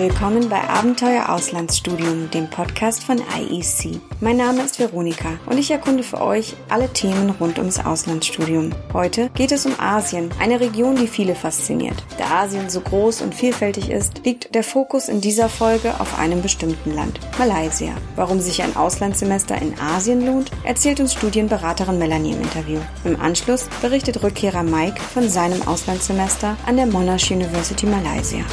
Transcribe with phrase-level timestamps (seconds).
[0.00, 4.00] Willkommen bei Abenteuer Auslandsstudium, dem Podcast von IEC.
[4.22, 8.70] Mein Name ist Veronika und ich erkunde für euch alle Themen rund ums Auslandsstudium.
[8.94, 12.02] Heute geht es um Asien, eine Region, die viele fasziniert.
[12.16, 16.40] Da Asien so groß und vielfältig ist, liegt der Fokus in dieser Folge auf einem
[16.40, 17.92] bestimmten Land, Malaysia.
[18.16, 22.80] Warum sich ein Auslandssemester in Asien lohnt, erzählt uns Studienberaterin Melanie im Interview.
[23.04, 28.46] Im Anschluss berichtet Rückkehrer Mike von seinem Auslandssemester an der Monash University Malaysia.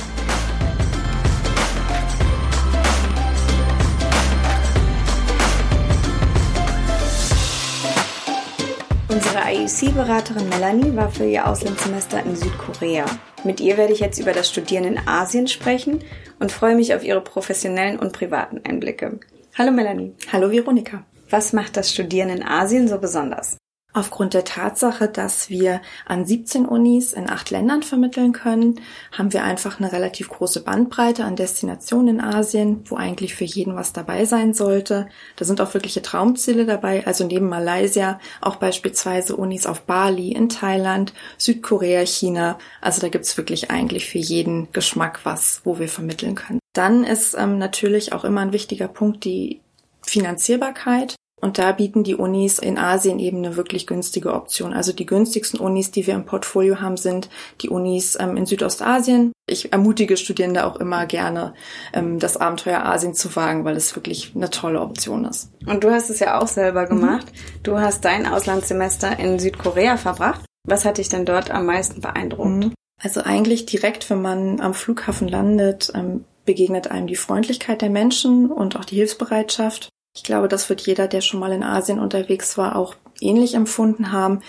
[9.17, 13.05] Unsere IEC-Beraterin Melanie war für ihr Auslandssemester in Südkorea.
[13.44, 16.03] Mit ihr werde ich jetzt über das Studieren in Asien sprechen
[16.38, 19.20] und freue mich auf ihre professionellen und privaten Einblicke.
[19.58, 20.13] Hallo Melanie.
[20.31, 21.03] Hallo Veronika.
[21.31, 23.58] Was macht das Studieren in Asien so besonders?
[23.97, 28.80] Aufgrund der Tatsache, dass wir an 17 Unis in acht Ländern vermitteln können,
[29.11, 33.75] haben wir einfach eine relativ große Bandbreite an Destinationen in Asien, wo eigentlich für jeden
[33.75, 35.09] was dabei sein sollte.
[35.35, 40.50] Da sind auch wirkliche Traumziele dabei, also neben Malaysia auch beispielsweise Unis auf Bali, in
[40.50, 42.59] Thailand, Südkorea, China.
[42.81, 46.59] Also da gibt's wirklich eigentlich für jeden Geschmack was, wo wir vermitteln können.
[46.73, 49.59] Dann ist ähm, natürlich auch immer ein wichtiger Punkt die
[50.03, 51.16] Finanzierbarkeit.
[51.39, 54.73] Und da bieten die Unis in Asien eben eine wirklich günstige Option.
[54.73, 57.29] Also die günstigsten Unis, die wir im Portfolio haben, sind
[57.61, 59.31] die Unis ähm, in Südostasien.
[59.45, 61.53] Ich ermutige Studierende auch immer gerne,
[61.94, 65.52] ähm, das Abenteuer Asien zu wagen, weil es wirklich eine tolle Option ist.
[65.67, 66.89] Und du hast es ja auch selber mhm.
[66.89, 67.27] gemacht.
[67.27, 67.63] Mhm.
[67.63, 70.44] Du hast dein Auslandssemester in Südkorea verbracht.
[70.67, 72.49] Was hat dich denn dort am meisten beeindruckt?
[72.49, 72.73] Mhm.
[73.01, 78.51] Also eigentlich direkt, wenn man am Flughafen landet, ähm, begegnet einem die Freundlichkeit der Menschen
[78.51, 79.89] und auch die Hilfsbereitschaft.
[80.17, 84.11] Ich glaube, das wird jeder, der schon mal in Asien unterwegs war, auch ähnlich empfunden
[84.11, 84.41] haben,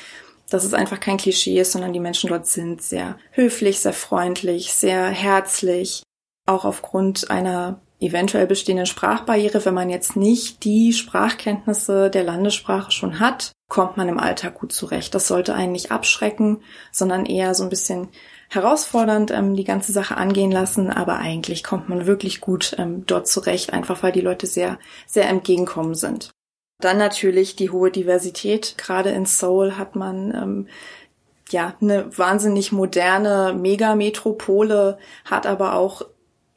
[0.49, 4.73] dass es einfach kein Klischee ist, sondern die Menschen dort sind sehr höflich, sehr freundlich,
[4.73, 6.05] sehr herzlich,
[6.47, 13.21] auch aufgrund einer eventuell bestehenden Sprachbarriere, wenn man jetzt nicht die Sprachkenntnisse der Landessprache schon
[13.21, 15.15] hat, kommt man im Alltag gut zurecht.
[15.15, 16.63] Das sollte einen nicht abschrecken,
[16.93, 18.09] sondern eher so ein bisschen
[18.49, 23.29] herausfordernd ähm, die ganze Sache angehen lassen, aber eigentlich kommt man wirklich gut ähm, dort
[23.29, 26.31] zurecht, einfach weil die Leute sehr, sehr entgegenkommen sind.
[26.81, 28.77] Dann natürlich die hohe Diversität.
[28.79, 30.69] Gerade in Seoul hat man ähm,
[31.51, 36.03] ja eine wahnsinnig moderne Megametropole, hat aber auch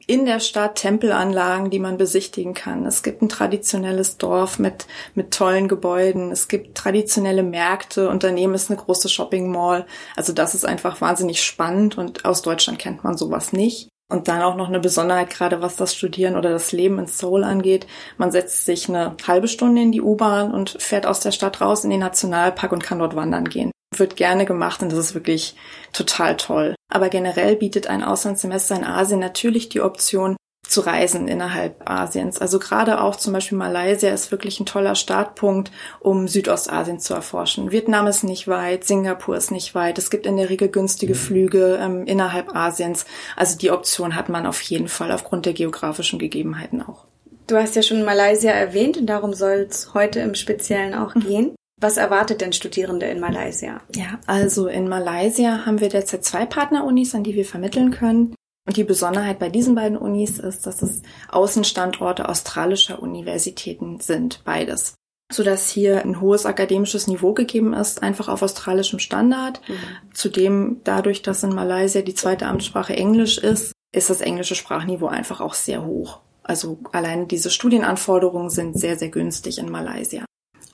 [0.06, 2.86] in der Stadt Tempelanlagen, die man besichtigen kann.
[2.86, 6.30] Es gibt ein traditionelles Dorf mit, mit tollen Gebäuden.
[6.30, 8.08] Es gibt traditionelle Märkte.
[8.08, 9.86] Unternehmen ist eine große Shopping Mall.
[10.16, 13.88] Also das ist einfach wahnsinnig spannend und aus Deutschland kennt man sowas nicht.
[14.10, 17.44] Und dann auch noch eine Besonderheit, gerade was das Studieren oder das Leben in Seoul
[17.44, 17.86] angeht.
[18.18, 21.84] Man setzt sich eine halbe Stunde in die U-Bahn und fährt aus der Stadt raus
[21.84, 25.54] in den Nationalpark und kann dort wandern gehen wird gerne gemacht und das ist wirklich
[25.92, 26.74] total toll.
[26.92, 30.36] Aber generell bietet ein Auslandssemester in Asien natürlich die Option,
[30.68, 32.38] zu reisen innerhalb Asiens.
[32.38, 35.70] Also gerade auch zum Beispiel Malaysia ist wirklich ein toller Startpunkt,
[36.00, 37.72] um Südostasien zu erforschen.
[37.72, 39.98] Vietnam ist nicht weit, Singapur ist nicht weit.
[39.98, 43.06] Es gibt in der Regel günstige Flüge ähm, innerhalb Asiens.
[43.36, 47.06] Also die Option hat man auf jeden Fall aufgrund der geografischen Gegebenheiten auch.
[47.46, 51.54] Du hast ja schon Malaysia erwähnt und darum soll es heute im Speziellen auch gehen.
[51.82, 53.80] Was erwartet denn Studierende in Malaysia?
[53.92, 58.36] Ja, also in Malaysia haben wir derzeit zwei Partnerunis, an die wir vermitteln können.
[58.68, 64.94] Und die Besonderheit bei diesen beiden Unis ist, dass es Außenstandorte australischer Universitäten sind, beides.
[65.32, 69.60] Sodass hier ein hohes akademisches Niveau gegeben ist, einfach auf australischem Standard.
[69.66, 70.14] Mhm.
[70.14, 75.40] Zudem, dadurch, dass in Malaysia die zweite Amtssprache Englisch ist, ist das englische Sprachniveau einfach
[75.40, 76.20] auch sehr hoch.
[76.44, 80.24] Also allein diese Studienanforderungen sind sehr, sehr günstig in Malaysia.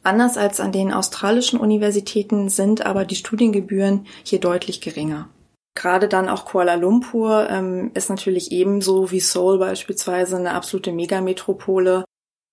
[0.03, 5.29] Anders als an den australischen Universitäten sind aber die Studiengebühren hier deutlich geringer.
[5.75, 12.05] Gerade dann auch Kuala Lumpur ähm, ist natürlich ebenso wie Seoul beispielsweise eine absolute Megametropole.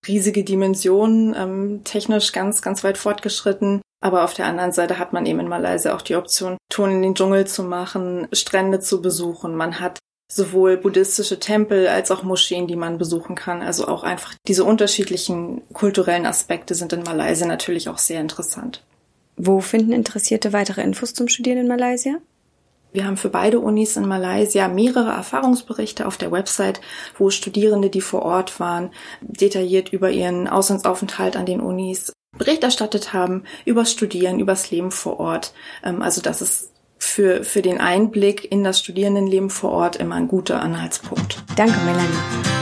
[0.06, 3.80] Riesige Dimensionen, ähm, technisch ganz, ganz weit fortgeschritten.
[4.00, 7.02] Aber auf der anderen Seite hat man eben in Malaysia auch die Option, Touren in
[7.02, 9.56] den Dschungel zu machen, Strände zu besuchen.
[9.56, 13.62] Man hat sowohl buddhistische Tempel als auch Moscheen, die man besuchen kann.
[13.62, 18.82] Also auch einfach diese unterschiedlichen kulturellen Aspekte sind in Malaysia natürlich auch sehr interessant.
[19.36, 22.16] Wo finden Interessierte weitere Infos zum Studieren in Malaysia?
[22.92, 26.80] Wir haben für beide Unis in Malaysia mehrere Erfahrungsberichte auf der Website,
[27.18, 28.90] wo Studierende, die vor Ort waren,
[29.20, 35.20] detailliert über ihren Auslandsaufenthalt an den Unis Bericht erstattet haben, übers Studieren, übers Leben vor
[35.20, 35.52] Ort.
[35.82, 40.28] Ähm, also das ist für, für den Einblick in das Studierendenleben vor Ort immer ein
[40.28, 41.42] guter Anhaltspunkt.
[41.56, 42.56] Danke, Melanie.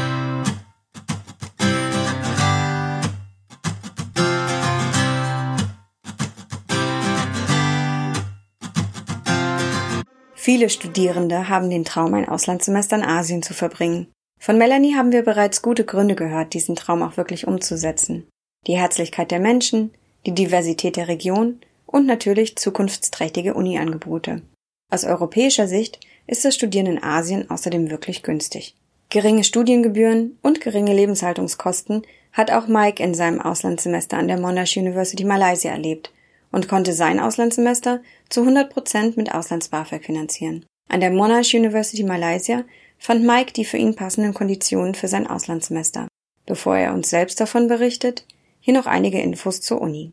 [10.35, 14.13] Viele Studierende haben den Traum, ein Auslandssemester in Asien zu verbringen.
[14.39, 18.29] Von Melanie haben wir bereits gute Gründe gehört, diesen Traum auch wirklich umzusetzen.
[18.67, 19.95] Die Herzlichkeit der Menschen,
[20.27, 21.61] die Diversität der Region
[21.95, 24.43] und natürlich zukunftsträchtige Uni-Angebote.
[24.91, 28.75] Aus europäischer Sicht ist das Studieren in Asien außerdem wirklich günstig.
[29.11, 32.03] Geringe Studiengebühren und geringe Lebenshaltungskosten
[32.33, 36.11] hat auch Mike in seinem Auslandssemester an der Monash University Malaysia erlebt
[36.51, 40.67] und konnte sein Auslandssemester zu 100 Prozent mit Auslands-BAföG finanzieren.
[40.89, 42.65] An der Monash University Malaysia
[42.99, 46.09] fand Mike die für ihn passenden Konditionen für sein Auslandssemester.
[46.45, 48.27] Bevor er uns selbst davon berichtet,
[48.59, 50.13] hier noch einige Infos zur Uni.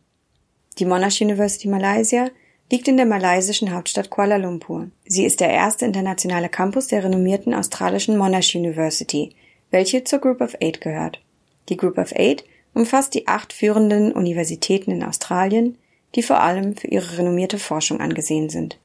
[0.81, 2.31] Die Monash University Malaysia
[2.71, 4.89] liegt in der malaysischen Hauptstadt Kuala Lumpur.
[5.05, 9.35] Sie ist der erste internationale Campus der renommierten australischen Monash University,
[9.69, 11.21] welche zur Group of Eight gehört.
[11.69, 15.77] Die Group of Eight umfasst die acht führenden Universitäten in Australien,
[16.15, 18.79] die vor allem für ihre renommierte Forschung angesehen sind.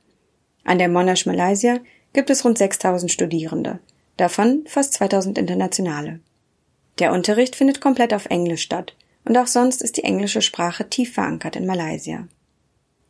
[0.65, 1.79] An der Monash Malaysia
[2.13, 3.79] gibt es rund 6000 Studierende,
[4.19, 6.21] davon fast 2000 internationale.
[6.99, 8.95] Der Unterricht findet komplett auf Englisch statt
[9.27, 12.27] und auch sonst ist die englische Sprache tief verankert in Malaysia.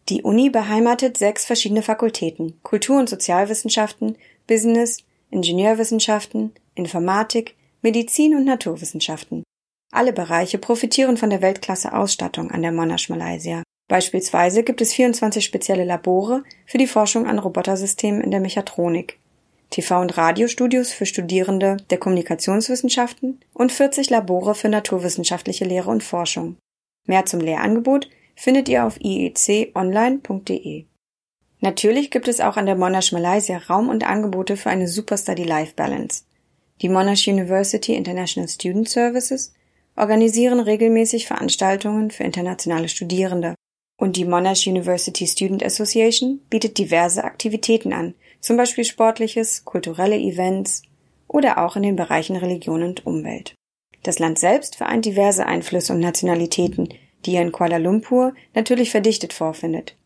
[0.09, 4.17] Die Uni beheimatet sechs verschiedene Fakultäten Kultur- und Sozialwissenschaften,
[4.47, 9.43] Business, Ingenieurwissenschaften, Informatik, Medizin und Naturwissenschaften.
[9.93, 13.63] Alle Bereiche profitieren von der Weltklasse-Ausstattung an der Monash Malaysia.
[13.89, 19.19] Beispielsweise gibt es 24 spezielle Labore für die Forschung an Robotersystemen in der Mechatronik,
[19.73, 26.57] TV- und Radiostudios für Studierende der Kommunikationswissenschaften und 40 Labore für naturwissenschaftliche Lehre und Forschung.
[27.07, 30.85] Mehr zum Lehrangebot findet ihr auf ieconline.de.
[31.61, 35.45] Natürlich gibt es auch an der Monash Malaysia Raum und Angebote für eine Super Study
[35.45, 36.25] Life Balance.
[36.83, 39.55] Die Monash University International Student Services
[39.97, 43.55] organisieren regelmäßig Veranstaltungen für internationale Studierende
[43.99, 50.83] und die Monash University Student Association bietet diverse Aktivitäten an, zum Beispiel sportliches, kulturelle Events
[51.29, 53.55] oder auch in den Bereichen Religion und Umwelt.
[54.03, 56.89] Das Land selbst vereint diverse Einflüsse und Nationalitäten,
[57.25, 59.97] die ihr in Kuala Lumpur natürlich verdichtet vorfindet.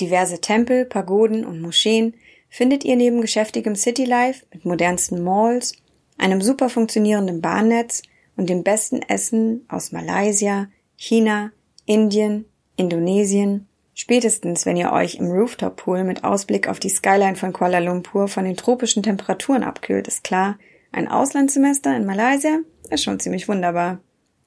[0.00, 2.14] Diverse Tempel, Pagoden und Moscheen
[2.48, 5.74] findet ihr neben geschäftigem Citylife mit modernsten Malls,
[6.18, 8.02] einem super funktionierenden Bahnnetz
[8.36, 11.52] und dem besten Essen aus Malaysia, China,
[11.86, 12.46] Indien,
[12.76, 18.28] Indonesien, spätestens wenn ihr euch im Rooftop-Pool mit Ausblick auf die Skyline von Kuala Lumpur
[18.28, 20.56] von den tropischen Temperaturen abkühlt, ist klar,
[20.92, 22.58] ein Auslandssemester in Malaysia
[22.90, 23.98] ist schon ziemlich wunderbar.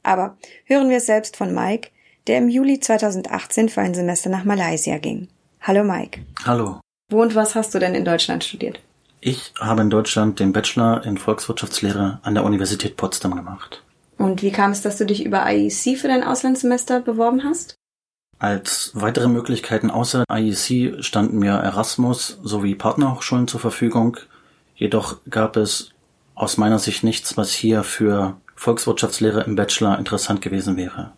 [0.04, 1.90] Aber hören wir es selbst von Mike,
[2.28, 5.28] der im Juli 2018 für ein Semester nach Malaysia ging.
[5.62, 6.22] Hallo Mike.
[6.46, 6.80] Hallo.
[7.10, 8.80] Wo und was hast du denn in Deutschland studiert?
[9.20, 13.84] Ich habe in Deutschland den Bachelor in Volkswirtschaftslehre an der Universität Potsdam gemacht.
[14.18, 17.79] Und wie kam es, dass du dich über IEC für dein Auslandssemester beworben hast?
[18.40, 24.16] Als weitere Möglichkeiten außer IEC standen mir Erasmus sowie Partnerhochschulen zur Verfügung.
[24.76, 25.92] Jedoch gab es
[26.36, 31.12] aus meiner Sicht nichts, was hier für Volkswirtschaftslehre im Bachelor interessant gewesen wäre.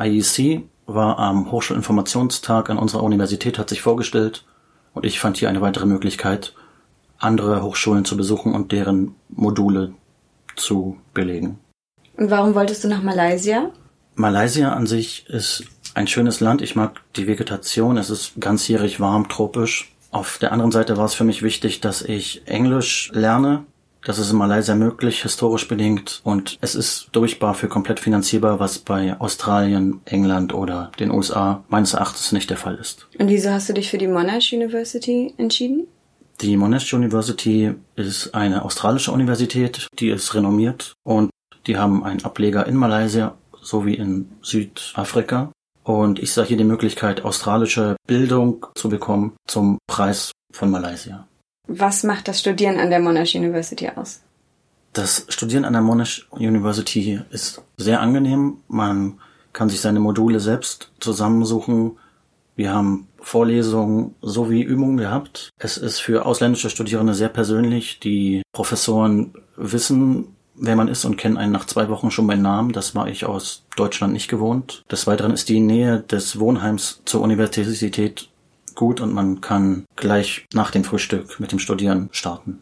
[0.00, 4.44] IEC war am Hochschulinformationstag an unserer Universität, hat sich vorgestellt
[4.94, 6.54] und ich fand hier eine weitere Möglichkeit,
[7.18, 9.92] andere Hochschulen zu besuchen und deren Module
[10.54, 11.58] zu belegen.
[12.16, 13.70] Und warum wolltest du nach Malaysia?
[14.14, 15.64] Malaysia an sich ist
[15.94, 16.62] ein schönes Land.
[16.62, 17.96] Ich mag die Vegetation.
[17.96, 19.92] Es ist ganzjährig warm, tropisch.
[20.10, 23.64] Auf der anderen Seite war es für mich wichtig, dass ich Englisch lerne.
[24.04, 26.20] Das ist in Malaysia möglich, historisch bedingt.
[26.24, 31.92] Und es ist durchbar für komplett finanzierbar, was bei Australien, England oder den USA meines
[31.92, 33.06] Erachtens nicht der Fall ist.
[33.18, 35.86] Und wieso hast du dich für die Monash University entschieden?
[36.40, 41.30] Die Monash University ist eine australische Universität, die ist renommiert und
[41.66, 45.52] die haben einen Ableger in Malaysia sowie in Südafrika.
[45.84, 51.26] Und ich sah hier die Möglichkeit, australische Bildung zu bekommen zum Preis von Malaysia.
[51.66, 54.20] Was macht das Studieren an der Monash University aus?
[54.92, 58.58] Das Studieren an der Monash University ist sehr angenehm.
[58.66, 59.20] Man
[59.52, 61.96] kann sich seine Module selbst zusammensuchen.
[62.56, 65.50] Wir haben Vorlesungen sowie Übungen gehabt.
[65.58, 68.00] Es ist für ausländische Studierende sehr persönlich.
[68.00, 72.72] Die Professoren wissen, wer man ist und kennen einen nach zwei Wochen schon beim Namen.
[72.72, 74.84] Das war ich aus Deutschland nicht gewohnt.
[74.90, 78.28] Des Weiteren ist die Nähe des Wohnheims zur Universität
[78.74, 82.60] gut und man kann gleich nach dem Frühstück mit dem Studieren starten.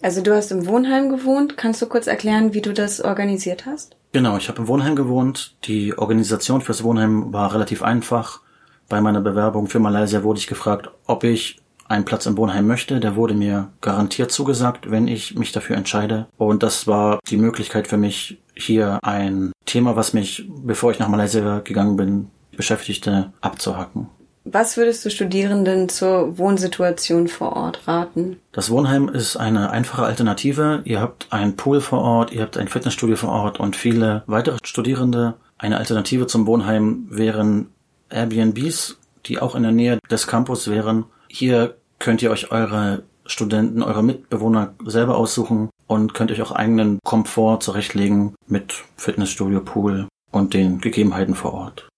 [0.00, 1.56] Also du hast im Wohnheim gewohnt.
[1.56, 3.96] Kannst du kurz erklären, wie du das organisiert hast?
[4.12, 5.56] Genau, ich habe im Wohnheim gewohnt.
[5.64, 8.40] Die Organisation fürs Wohnheim war relativ einfach.
[8.88, 13.00] Bei meiner Bewerbung für Malaysia wurde ich gefragt, ob ich einen Platz im Wohnheim möchte.
[13.00, 16.26] Der wurde mir garantiert zugesagt, wenn ich mich dafür entscheide.
[16.36, 21.08] Und das war die Möglichkeit für mich, hier ein Thema, was mich, bevor ich nach
[21.08, 24.08] Malaysia gegangen bin, beschäftigte, abzuhacken.
[24.44, 28.38] Was würdest du Studierenden zur Wohnsituation vor Ort raten?
[28.50, 30.80] Das Wohnheim ist eine einfache Alternative.
[30.84, 34.56] Ihr habt ein Pool vor Ort, ihr habt ein Fitnessstudio vor Ort und viele weitere
[34.64, 35.34] Studierende.
[35.58, 37.68] Eine Alternative zum Wohnheim wären
[38.08, 41.04] Airbnbs, die auch in der Nähe des Campus wären.
[41.28, 46.98] Hier könnt ihr euch eure Studenten, eure Mitbewohner selber aussuchen und könnt euch auch eigenen
[47.04, 51.88] Komfort zurechtlegen mit Fitnessstudio, Pool und den Gegebenheiten vor Ort.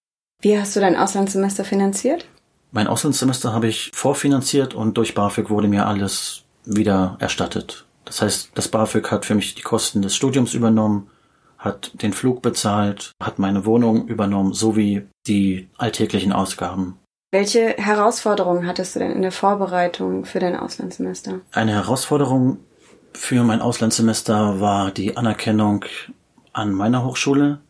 [0.43, 2.27] Wie hast du dein Auslandssemester finanziert?
[2.73, 7.87] Mein Auslandssemester habe ich vorfinanziert und durch BAföG wurde mir alles wieder erstattet.
[8.05, 11.09] Das heißt, das BAföG hat für mich die Kosten des Studiums übernommen,
[11.59, 16.97] hat den Flug bezahlt, hat meine Wohnung übernommen, sowie die alltäglichen Ausgaben.
[17.33, 21.41] Welche Herausforderungen hattest du denn in der Vorbereitung für dein Auslandssemester?
[21.53, 22.59] Eine Herausforderung
[23.13, 25.85] für mein Auslandssemester war die Anerkennung
[26.53, 27.61] an meiner Hochschule.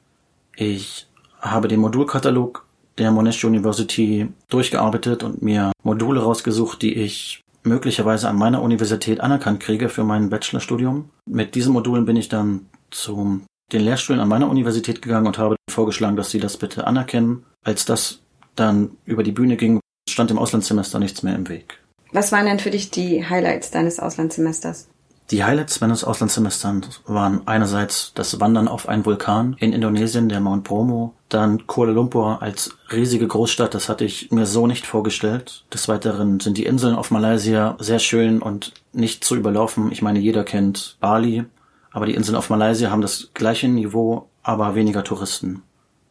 [0.57, 1.09] Ich
[1.41, 2.65] habe den Modulkatalog
[2.97, 9.61] der Monash University durchgearbeitet und mir Module rausgesucht, die ich möglicherweise an meiner Universität anerkannt
[9.61, 11.11] kriege für mein Bachelorstudium.
[11.27, 15.57] Mit diesen Modulen bin ich dann zu den Lehrstühlen an meiner Universität gegangen und habe
[15.71, 17.45] vorgeschlagen, dass sie das bitte anerkennen.
[17.63, 18.21] Als das
[18.57, 21.79] dann über die Bühne ging, stand im Auslandssemester nichts mehr im Weg.
[22.13, 24.89] Was waren denn für dich die Highlights deines Auslandssemesters?
[25.31, 30.65] Die Highlights meines Auslandssemesters waren einerseits das Wandern auf einen Vulkan in Indonesien, der Mount
[30.65, 35.67] Bromo, dann Kuala Lumpur als riesige Großstadt, das hatte ich mir so nicht vorgestellt.
[35.73, 39.93] Des Weiteren sind die Inseln auf Malaysia sehr schön und nicht zu überlaufen.
[39.93, 41.45] Ich meine, jeder kennt Bali,
[41.93, 45.63] aber die Inseln auf Malaysia haben das gleiche Niveau, aber weniger Touristen.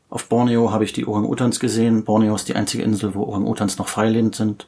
[0.10, 2.04] Auf Borneo habe ich die Orang-Utans gesehen.
[2.04, 4.68] Borneo ist die einzige Insel, wo Orang-Utans noch freilebend sind.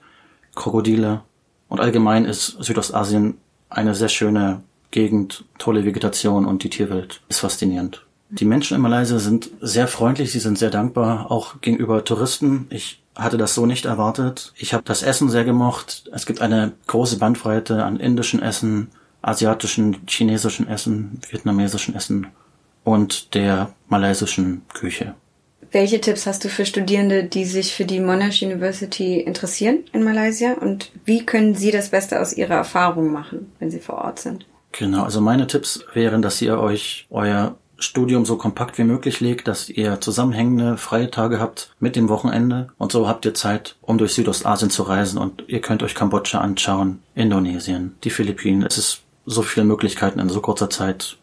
[0.56, 1.22] Krokodile.
[1.68, 3.38] Und allgemein ist Südostasien
[3.70, 8.06] eine sehr schöne Gegend, tolle Vegetation und die Tierwelt ist faszinierend.
[8.30, 12.68] Die Menschen in Malaysia sind sehr freundlich, sie sind sehr dankbar, auch gegenüber Touristen.
[12.70, 14.54] Ich hatte das so nicht erwartet.
[14.58, 16.10] Ich habe das Essen sehr gemocht.
[16.14, 18.90] Es gibt eine große Bandbreite an indischen Essen,
[19.22, 22.28] asiatischen, chinesischen Essen, vietnamesischen Essen
[22.84, 25.16] und der malaysischen Küche.
[25.72, 30.54] Welche Tipps hast du für Studierende, die sich für die Monash University interessieren in Malaysia
[30.54, 34.46] und wie können sie das Beste aus ihrer Erfahrung machen, wenn sie vor Ort sind?
[34.74, 39.48] Genau, also meine Tipps wären, dass ihr euch euer Studium so kompakt wie möglich legt,
[39.48, 43.98] dass ihr zusammenhängende freie Tage habt mit dem Wochenende und so habt ihr Zeit, um
[43.98, 48.64] durch Südostasien zu reisen und ihr könnt euch Kambodscha anschauen, Indonesien, die Philippinen.
[48.64, 51.18] Es ist so viele Möglichkeiten in so kurzer Zeit.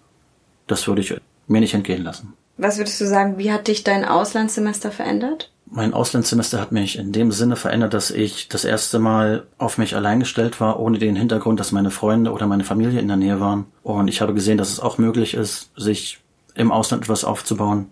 [0.67, 1.14] Das würde ich
[1.47, 2.33] mir nicht entgehen lassen.
[2.59, 5.53] Was würdest du sagen, wie hat dich dein Auslandssemester verändert?
[5.71, 9.95] Mein Auslandssemester hat mich in dem Sinne verändert, dass ich das erste Mal auf mich
[9.95, 13.38] allein gestellt war, ohne den Hintergrund, dass meine Freunde oder meine Familie in der Nähe
[13.38, 13.67] waren.
[13.85, 16.19] Und ich habe gesehen, dass es auch möglich ist, sich
[16.55, 17.91] im Ausland etwas aufzubauen.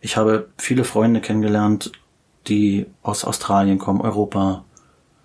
[0.00, 1.92] Ich habe viele Freunde kennengelernt,
[2.48, 4.64] die aus Australien kommen, Europa,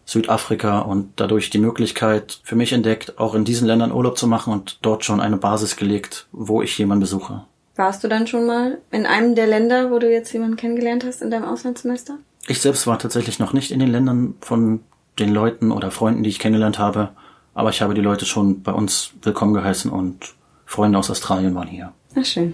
[0.06, 4.54] Südafrika und dadurch die Möglichkeit für mich entdeckt, auch in diesen Ländern Urlaub zu machen
[4.54, 7.46] und dort schon eine Basis gelegt, wo ich jemanden besuche.
[7.76, 11.24] Warst du dann schon mal in einem der Länder, wo du jetzt jemanden kennengelernt hast
[11.24, 12.20] in deinem Auslandssemester?
[12.48, 14.82] Ich selbst war tatsächlich noch nicht in den Ländern von
[15.18, 17.10] den Leuten oder Freunden, die ich kennengelernt habe,
[17.56, 21.68] aber ich habe die Leute schon bei uns willkommen geheißen und Freunde aus Australien waren
[21.68, 21.94] hier.
[22.16, 22.54] Ach schön.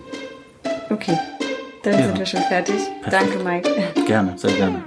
[0.90, 1.18] Okay,
[1.84, 2.06] dann ja.
[2.06, 2.80] sind wir schon fertig.
[3.02, 3.34] Perfekt.
[3.34, 3.70] Danke, Mike.
[4.06, 4.84] Gerne, sehr gerne.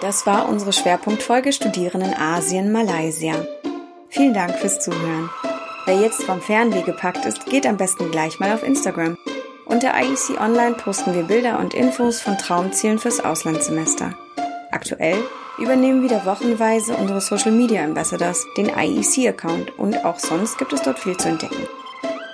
[0.00, 3.34] Das war unsere Schwerpunktfolge Studieren in Asien, Malaysia.
[4.16, 5.28] Vielen Dank fürs Zuhören.
[5.84, 9.18] Wer jetzt vom Fernweh gepackt ist, geht am besten gleich mal auf Instagram.
[9.66, 14.14] Unter IEC Online posten wir Bilder und Infos von Traumzielen fürs Auslandssemester.
[14.70, 15.18] Aktuell
[15.58, 20.98] übernehmen wieder wochenweise unsere Social Media Ambassadors den IEC-Account und auch sonst gibt es dort
[20.98, 21.68] viel zu entdecken.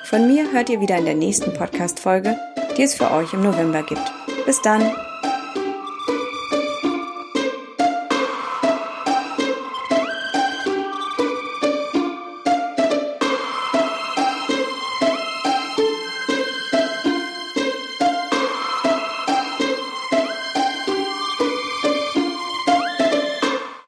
[0.05, 2.39] Von mir hört ihr wieder in der nächsten Podcast-Folge,
[2.77, 4.13] die es für euch im November gibt.
[4.47, 4.93] Bis dann!